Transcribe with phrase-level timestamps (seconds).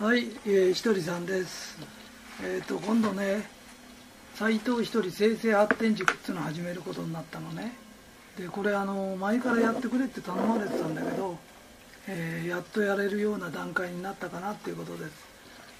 [0.00, 1.76] はい、えー、ひとりさんです。
[2.42, 3.46] えっ、ー、と今度ね、
[4.34, 7.76] 斎藤ひとり生成発展塾っていうのを始めることになったのね。
[8.38, 11.36] でこれあの前からやってくれって頼まれてたんだけど、
[12.08, 15.04] えー、やっとやれるような段階になったかなっていうことで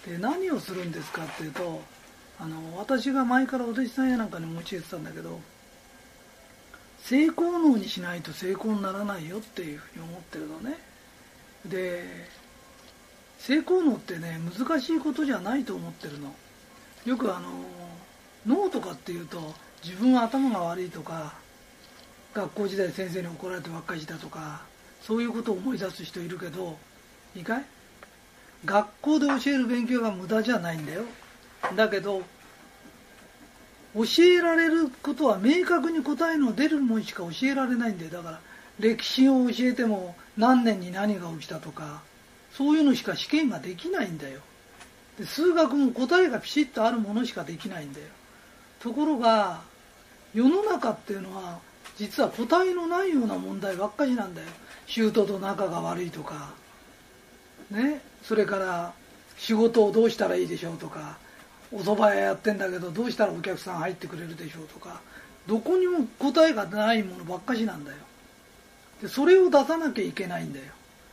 [0.04, 0.10] す。
[0.10, 1.80] で何をするんですかっていうと、
[2.38, 5.40] あの私が前からお弟子さんやなんかに持ちえてたんだけど、
[6.98, 10.76] 性功能にしないと成功にならないよっていうふうに思ってるのね。
[11.64, 12.04] で
[13.40, 16.32] 性功能ってね難しいことじゃないと思ってるの。
[17.04, 17.48] よくあの
[18.46, 21.34] 脳とかっていうと自分は頭が悪いとか
[22.34, 24.62] 学校時代先生に怒られてばっかりしたとか
[25.00, 26.76] そういうことを思い出す人いるけど
[27.34, 27.64] いいかい？
[28.64, 31.04] 学校で教える勉強が無駄じゃないんだよ。
[31.74, 32.22] だけど
[33.94, 38.10] 教えられることは明確に答えの出るもんしか教えられないんだよ。
[38.10, 38.40] だから
[38.78, 42.02] 歴史を教えても何年に何が起きたとか
[42.52, 44.40] そういうのしか試験ができないんだよ。
[45.18, 48.06] で数学も答えがピシッとあるものしかできないんだよ。
[48.80, 49.60] ところが
[50.34, 51.58] 世の中っていうのは
[51.96, 54.48] 実は答えのないような問題ばっかりなんだよ。
[54.86, 56.50] 舅と仲が悪いとか。
[57.70, 58.00] ね。
[58.22, 58.92] それから
[59.36, 61.18] 仕事をどうしたらいいでしょうとか。
[61.72, 65.00] お蕎麦屋やってんだけどどうしたらお客さん入ってくれるでしょうとか。
[65.46, 67.96] どこにも答えがないものばっかしなんだよ。
[69.02, 70.66] でそれを出さなきゃいけないんだよ。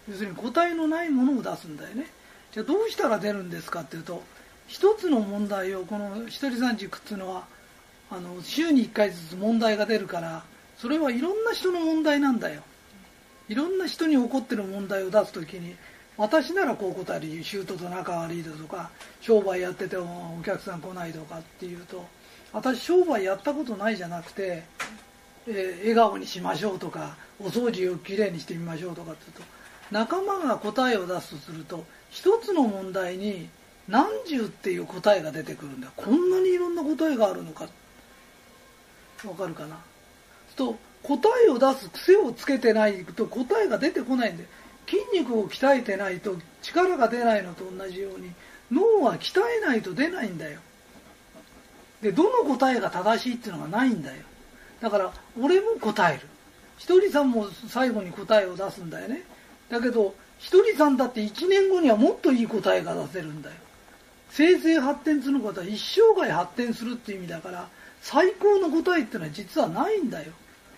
[0.09, 2.08] 要するに答えのないものを出すんだよね。
[2.52, 4.23] じゃあどうしたら出るんですかっていうと
[4.67, 7.45] 一つの問題をこの一人三軸っていうのは
[8.09, 10.44] あの週に1回ずつ問題が出るから
[10.78, 12.63] それはいろんな人の問題なんだよ。
[13.50, 15.75] いろんな人に起こってる問題を出す時に
[16.17, 18.89] 私ならこう答えるシュートと仲悪いだとか
[19.22, 22.03] 商売やっててもお客さん来ないとかっていうと
[22.52, 24.63] 私商売やったことないじゃなくて、
[25.47, 29.56] えー、笑顔にしましょうとかお掃除をきれいにしてみましょうとかって言うと
[29.91, 33.49] 仲間が答えを出すとすると一つの問題に
[33.88, 35.91] 何十っていう答えが出てくるんだ。
[35.95, 37.67] こんなにいろんな答えがあるのか。
[39.25, 39.77] わかるかな？
[40.55, 44.45] と答えを出す癖をつけてないと答えが出てこないんで
[44.88, 48.31] 筋肉を鍛えてないと力が出ないのと同じように
[48.72, 50.59] 脳は鍛えないと出ないんだよ。
[52.01, 54.17] でどの答えが正しいっていうのがないんだよ。
[54.81, 56.22] だから俺も答える。
[56.78, 59.23] ひとりさんも最後に答えを出すんだよね。
[59.69, 63.55] だけどひとりさんだって1年後にはもっといい答えが出せるんだよ。
[64.29, 67.67] 生成発展することは一生涯発展するっていう意味だから
[68.01, 70.31] 最高の答えってのは実はないんだよ。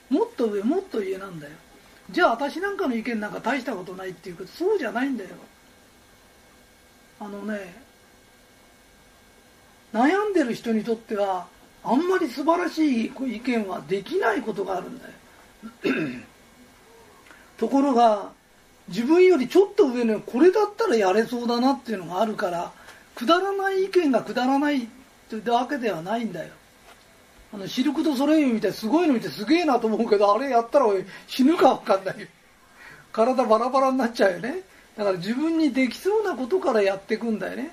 [0.10, 1.54] もっと上もっと上なんだよ。
[2.12, 5.30] じゃあ私なんかの意見なんか大したことないっていうことそうじゃないんだよ。
[7.20, 7.76] あのね
[9.94, 11.48] 悩んでる人にとっては
[11.84, 15.14] あんまり素晴らしい意見はできないことがあるんだよ。
[17.58, 18.32] ところが
[18.90, 22.72] 自分よりちょっと上のこれだったらやれそうだなっていうのがあるから
[23.16, 24.88] くだらない意見がくだらないっ
[25.42, 26.54] てわけではないんだよ。
[27.54, 30.86] あのシルク・ド・ソレイユみたいすごいの見てすげえなと思うけどあれやったら
[31.28, 32.20] 死ぬか分かんない。
[32.20, 32.28] よ
[33.12, 34.62] 体バラバラになっちゃうよね。
[34.96, 37.72] だから自分にできそうなことからやっていくんだよね。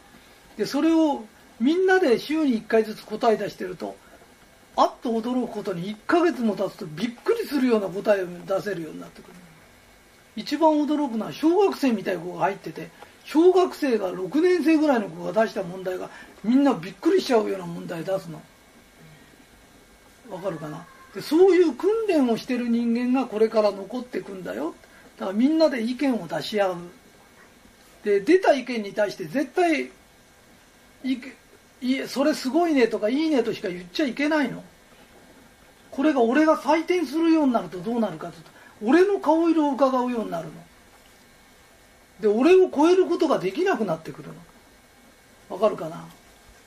[0.56, 1.24] でそれを
[1.60, 3.96] みんなで週に1回ずつ答え出してると
[4.76, 9.45] あっと驚くことに1ヶ月も経つとびっくりするような答えを出せるようになってくる。
[10.36, 12.90] 一番驚くのは小学生みたいな子が入ってて
[13.24, 16.10] 小学生が6年生ぐらいの子が出した問題が
[16.44, 18.40] みんなびっくりしちゃうような問題出すの。
[20.30, 20.84] わかるかな？
[21.14, 24.74] でそういう訓練をしてる人間がこれから残ってくんだよ。
[25.18, 26.76] だからみんなで意見を出し合う。
[28.04, 29.90] で出た意見に対して絶対
[31.02, 31.18] い
[31.80, 34.62] いそれすごいねとかいいねとしか言っちゃいけないの。
[35.90, 38.34] これが俺が採点するようになるとどうなるかと
[38.82, 40.52] 俺の顔色を伺うようになるの。
[42.20, 44.34] で俺を超えることができなくなってくるの。
[45.48, 46.04] わかるかな？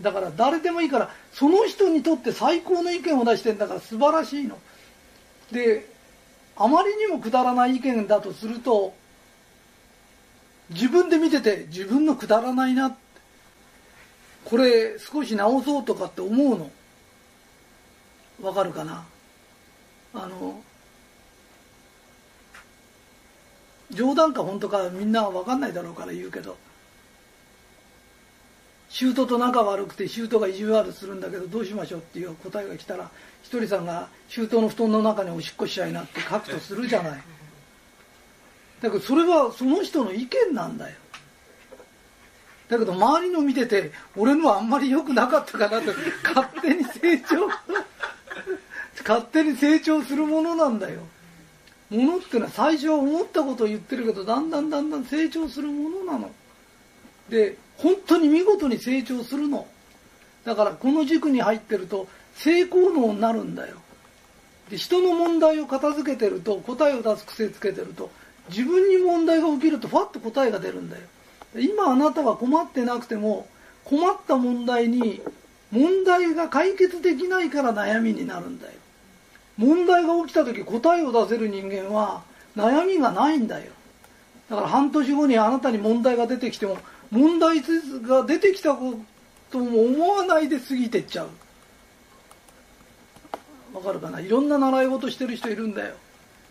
[0.01, 4.57] だから誰でもいいからその人にとって最高の意見を出してんだから素晴らしいの。
[5.51, 5.89] で
[6.55, 8.93] あまりにもくだらない意見だとすると
[10.69, 12.95] 自分で見てて自分のくだらないな。
[14.45, 16.71] これ少し直そうとかって思うの。
[18.41, 19.05] わかるかな？
[20.13, 20.61] あの
[23.91, 26.57] 冗談か本当かみんな分かんないだろうから言うけど。
[28.89, 33.11] 舅と仲悪くて舅が意地悪するんだけどどうしましょうっていう答えが来たら
[33.43, 37.23] ひとりさんが舅の布団の中におしっこしちゃいなって書くとするじゃない。
[38.81, 40.95] だけどそれはその人の意見なんだよ。
[42.67, 45.91] だけど周りの見てて俺のはあんまり良くなかったかなと
[46.23, 47.47] 勝手に成長
[49.07, 51.01] 勝手に成長するものなんだよ。
[51.89, 52.37] ものってい。
[52.37, 56.31] うのは最初は思ったことを言ってるけどだんだんだんだん成長するものなの。
[57.29, 59.67] で本当に見事に成長するの。
[60.45, 63.77] だからこの軸に入ってると成功能になるんだよ。
[64.69, 68.11] で人の問題を片付けてると答えを出す癖つけてると
[68.49, 71.03] 自分に問題が起きるとファッと答えが出るんだよ。
[71.55, 73.47] 今あなたは困ってなくても
[73.83, 75.21] 困った問題に
[75.71, 78.73] 問題が解決できないから悩みになるんだよ。
[79.59, 82.23] 問題が起きた時答えを出せる人間は
[82.55, 83.71] 悩みがないんだよ。
[84.49, 86.77] だから半年後にあなたに問題が出てきても
[87.11, 88.95] 問題が出てきたこ
[89.51, 91.29] とも思わないで過ぎてっちゃう。
[93.73, 94.21] わかるかな？
[94.21, 95.93] いろんな習い事してる人いるんだよ。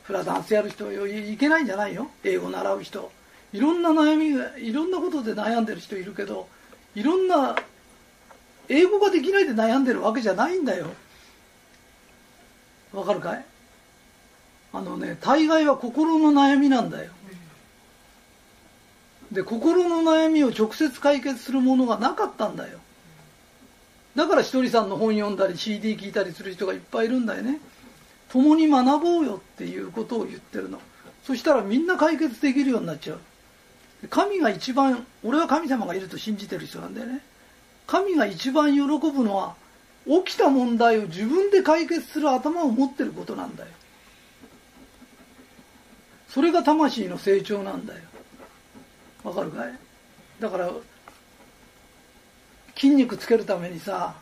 [0.02, 3.10] フラダンスやる人いけないんじゃないよ英語習う人。
[3.52, 6.46] いろんな悩みがいろんなことで悩んでる人いるけど
[6.94, 7.56] いろんな
[8.68, 10.86] 英語ができないで悩んでるわけじゃないんだよ。
[12.92, 13.44] わかるかい？
[14.72, 17.10] あのね大概は心の悩みなんだよ。
[19.32, 22.78] で心の悩みを直接解決するものがなかったんだよ。
[24.16, 27.60] だからひとりさんの本読んだり CD 聞いたりする人がいっぱいいるんだよね。
[28.30, 30.80] 共に学ぼうよっていうことを言ってるの。
[31.24, 33.18] そしたらみんな解決できるようになっちゃう。
[34.08, 37.20] 神が一番俺は神様がいると信じてる人なんだよね。
[37.86, 39.54] 神が一番喜ぶのは
[40.24, 43.68] 起きた問題を自分で解決する頭を持ってることなんだよ。
[46.28, 48.00] それが魂の成長なんだよ。
[49.24, 49.72] わかるかい？
[50.40, 50.70] だから
[52.76, 54.14] 筋肉つけるためにさ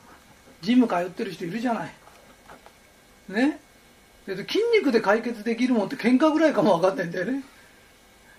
[0.63, 1.93] ジム通ってる人いるじゃない。
[3.29, 3.61] ね？
[4.27, 7.45] 筋肉で解決できるもんって喧嘩ぐらいかも分かんないんだよね。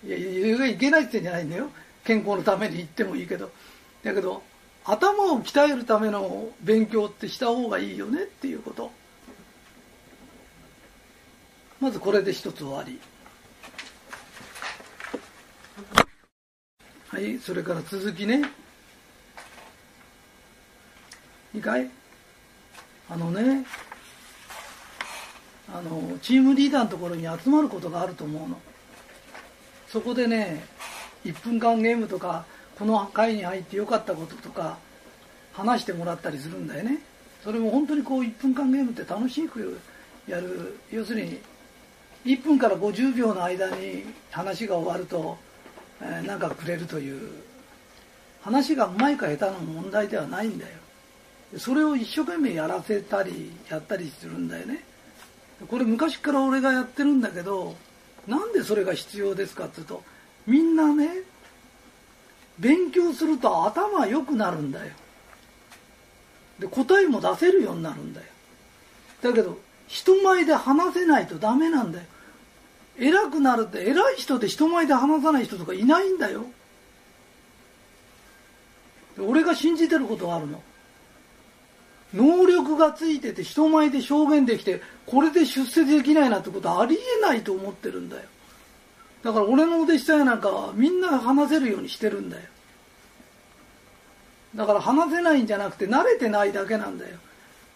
[0.04, 1.70] いやいけないって言ってんじゃないんだよ。
[2.04, 3.52] 健康のために行ってもいいけど。
[4.04, 4.44] だけど
[4.90, 8.90] 頭を鍛えるための勉強ってした方がいいよねっていうこと。
[11.82, 12.98] まずこれで一つ終わり。
[17.10, 18.44] はいそれから続きね。
[21.54, 21.90] いいかい？
[23.10, 23.66] あのね
[25.70, 28.58] あのチームリーダーのところに集まることがあると思うの。
[29.90, 30.64] そこでね
[31.26, 32.46] 1分間ゲームとか
[32.78, 34.78] この会に入ってよかったこととか
[35.54, 37.00] 話してもらったりするんだよね。
[37.44, 39.80] それも本当にこう1分間ゲームって楽しく
[40.28, 40.78] やる。
[40.92, 41.40] 要するに
[42.26, 45.38] 1分から50秒の間に話が終わると
[46.02, 47.30] えー、なんかくれるという。
[48.42, 50.78] 話がうまいか下手な問題ではないんだよ。
[51.58, 54.84] それを一生懸命やらせたりやったりするんだよね。
[55.68, 57.76] これ昔から俺がやってるんだけど
[58.28, 60.04] なんでそれが必要ですかっていうと
[60.46, 61.10] みんなね
[62.60, 64.92] 勉強すると頭良くなるんだよ。
[66.60, 68.28] で答えも出せるようになるんだよ。
[69.22, 72.06] だけど人前で話せないとダメなんだよ。
[73.00, 76.46] 偉くなるって偉い人で人前で話さない人とかいないんだよ。
[79.20, 80.62] 俺が信じてることがあるの。
[82.14, 88.24] 能力がついてて人前で証言できてこれで出世できないなんてことありえないと思ってるんだよ。
[89.24, 92.44] だから俺のお弟子さんやなんかはみんな話せるようにしてるんだよ。
[94.56, 97.18] だから話せないんじゃなくて慣れてないだけなんだよ。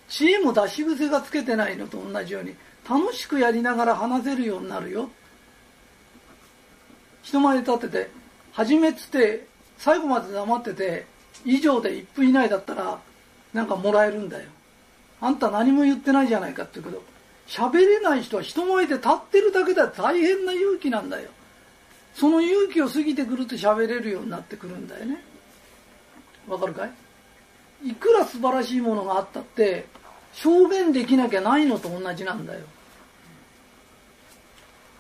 [0.08, 2.56] 知恵も出し癖がつけてないのと同じように
[2.90, 5.10] 楽しくやりながら話せるようになるよ。
[7.24, 8.12] 人前で立ってて
[8.52, 9.46] 初めっつって
[9.78, 11.06] 最後まで黙ってて
[11.46, 13.00] 以上で1分以内だったら
[13.54, 14.50] なんかもらえるんだよ。
[15.20, 17.04] あんた何も言ってないじゃないかって言うけど
[17.52, 21.30] 喋れない人は人前で立ってるだけでは大変な勇気なんだよ。
[22.16, 25.22] その勇気を過ぎてくると喋れるようになってくるんだよね。
[26.48, 26.86] わかるか
[27.84, 27.90] い？
[27.90, 29.86] いくら素晴らしいものがあったって
[30.34, 32.62] 証言できなきゃないのと同じなんだよ。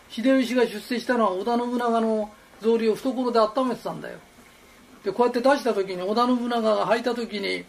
[0.10, 4.20] 秀吉が出世したのは織田信長の草履を懐で温めてたんだよ。
[5.06, 7.64] でこうやって出した時に織田信長が履いた時に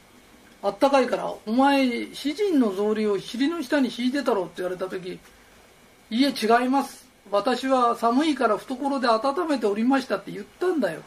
[0.63, 5.19] あったかいから「お前詩人の草履を尻の下に敷いてたろ」って言われた時
[6.11, 7.03] 「いえ違います。
[7.31, 11.01] 私は寒いから懐で温めておりました」って言ったんだよ。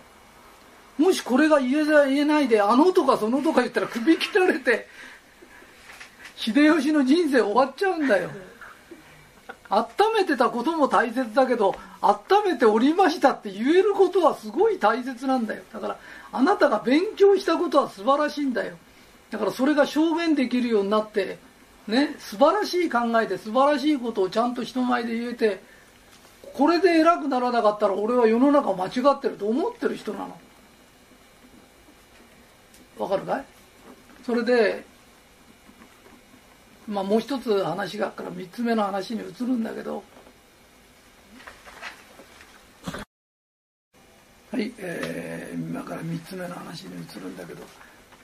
[0.98, 4.88] もしこれが言えないであのとかそのとか言ったら首切られて
[6.38, 8.30] 秀吉の人生終わっちゃうんだよ。
[9.70, 15.64] 温めてたことも大切だけど温めておりましたって言えることはすごい大切なんだよ。
[15.74, 15.98] だから
[16.32, 18.78] あなたが勉強したことは素晴らしいんだよ。
[19.32, 21.38] だからそれが証言できるようになって
[21.88, 25.62] ね素晴らしい考えで素晴らしいことをちゃんと人前で言えて
[26.54, 30.38] これで偉くならなかったら俺は世の中間違ってると思ってる人なの。
[32.98, 33.46] わかるかい？
[34.26, 34.86] それで
[36.88, 40.04] まあ、もう一つ話があるから3つ目の話に移るんだけど。
[44.52, 47.64] はい、えー、今から3つ目の話に移るんだけど。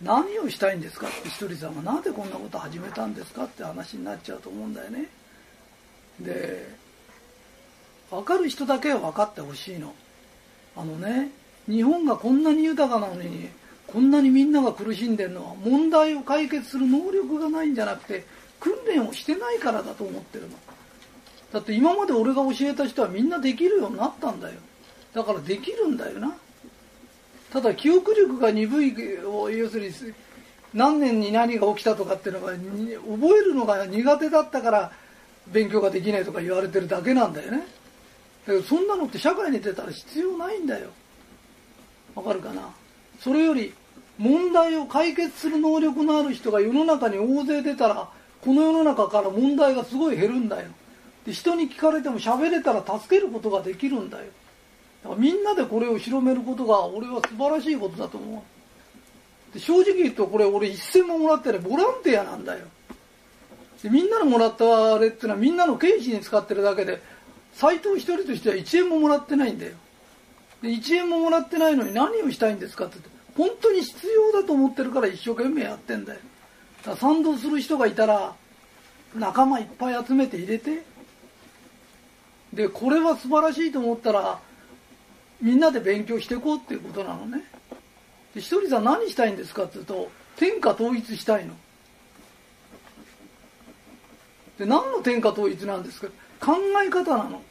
[0.03, 5.05] 何をしたいんですかってひとりさんがなぜこんなこと始めたんですかって話になっちゃうと思うんだよね。
[6.19, 6.67] で
[8.09, 9.93] 分かる人だけは分かってほしいの。
[10.75, 11.29] あのね
[11.67, 13.49] 日本がこんなに豊かなのに
[13.87, 18.25] こんなにみんなが苦しんでるのは問題を解決する能力がないんじゃなくて
[18.59, 20.57] 訓練をしてないからだと思ってるの。
[21.53, 24.55] だって今まで俺が教えた人はみんなできるようになったんだよ。
[25.13, 26.35] だからできるんだよな。
[27.51, 28.95] ただ記憶力が鈍い
[29.57, 29.93] 要するに
[30.73, 34.91] 何年に何が起きたとかっていうのが覚えるのが苦手だったから
[35.47, 37.57] 勉強ができないとか言われてるだけなんだよね。
[38.47, 40.89] だけどそんなのって社会に出たら必要ないんだよ。
[42.15, 42.69] わかるかな？
[43.19, 43.73] それより
[44.17, 48.09] 問題を解決する能力のある人が世の中に大勢出たら
[48.41, 50.69] この世の中から問題がすごい減るんだよ。
[51.25, 54.25] で人に聞かれても喋れたら助けることができるんだよ。
[55.17, 58.45] みんなでこれを広めることが俺は素晴らしいことだと思
[59.51, 59.53] う。
[59.53, 62.65] で正直言うとこれ俺一銭ももらってないボランティアなんだよ。
[63.81, 67.01] でみんなのもらったあれっていうのはみんなの経費に使ってるだけで
[67.53, 69.73] 斎藤一人としては1円ももらってないんだよ。
[70.61, 76.19] で1円ももらってないのに何をしたいんですかって言って本当に必要だと思ってるから一生懸命やってんだよ。
[76.85, 78.35] だ賛同する人がいたら
[79.15, 80.83] 仲間いっぱい集めて入れて
[82.53, 84.39] でこれは素晴らしいと思ったら
[85.41, 87.43] みんなで勉強していこうっていうことなのね。
[88.35, 91.53] でひとりさん何したいんですかって言うと天下統一したいの。
[94.59, 96.07] で何の天下統一なんですか？
[96.39, 97.41] 考え方なの。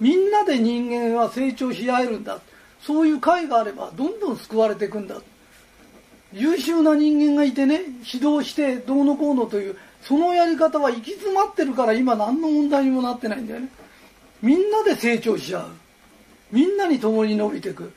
[0.00, 2.40] みんなで人間は成長し合えるんだ。
[2.80, 5.16] そういう会があればどんどん救われていくんだ。
[6.32, 13.68] 優秀な人間がいてね指導してどうのこうのというそのやり方は行き詰まってるから今何の問題にもなってないんだよね。
[14.42, 15.66] みんなで成長し合う。
[16.54, 17.92] みんなに共に伸びていく。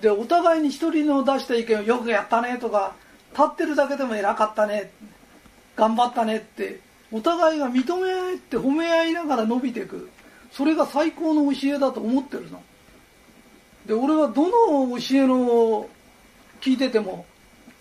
[0.00, 2.94] でお互いに一人の出した意見をよくやったねとか
[3.32, 4.92] 立ってるだけでも偉かったね
[5.74, 10.08] 頑張ったねってお互いが認め合って褒め合いながら伸びていく。
[10.52, 12.62] それが最高の教えだと思ってるの。
[13.86, 14.44] で俺はど
[14.88, 15.88] の教えの
[16.60, 17.26] 聞いてても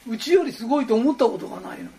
[0.08, 1.90] うちよりすごいと思ったことがないの。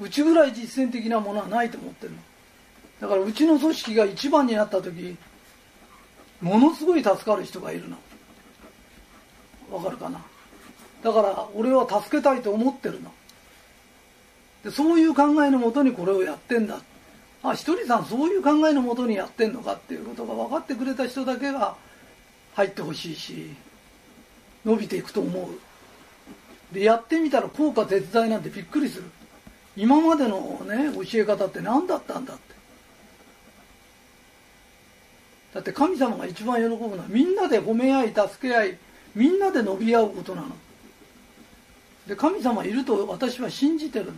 [0.00, 2.18] うちぐらい実践的なものはないと思ってるの。
[3.00, 5.16] だからうちの組織が一番になった時
[6.40, 7.96] ものすごい助かる人がいるの
[9.70, 10.20] わかるかな？
[11.02, 13.12] だから俺は助けたいと思ってるの
[14.64, 16.80] でそういう考えのもとにこれをやってんだ。
[17.42, 21.76] あひとりさんそういう考えのもとにやってんのかっていうことが分かってくれた人だけが
[22.54, 23.54] 入ってほしいし
[24.64, 26.74] 伸びていくと思う。
[26.74, 29.04] でやってみたら効果絶大なんてびっくりする。
[29.76, 32.57] 今までのね教え方って何だったんだって。
[35.54, 38.78] だって神様が一番喜ぶのはみんなで褒め合い助け合い
[39.14, 40.48] みんなで伸び合うことなの。
[42.06, 44.12] で神様いると私は信じてるの。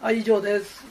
[0.00, 0.84] はい以上です。